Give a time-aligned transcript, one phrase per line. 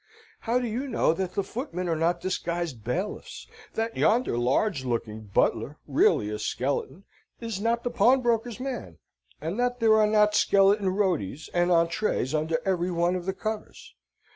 [0.49, 3.45] How do you know that those footmen are not disguised bailiffs?
[3.75, 7.03] that yonder large looking butler (really a skeleton)
[7.39, 8.97] is not the pawnbroker's man?
[9.39, 13.93] and that there are not skeleton rotis and entrees under every one of the covers?